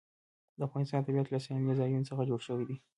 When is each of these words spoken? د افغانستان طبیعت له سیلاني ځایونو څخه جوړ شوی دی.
د 0.57 0.59
افغانستان 0.67 1.01
طبیعت 1.07 1.27
له 1.29 1.39
سیلاني 1.43 1.73
ځایونو 1.79 2.07
څخه 2.09 2.27
جوړ 2.29 2.39
شوی 2.47 2.65
دی. 2.69 2.77